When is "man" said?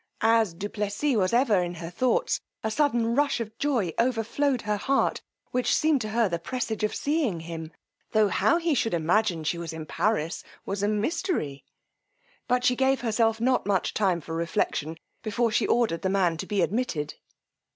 16.09-16.35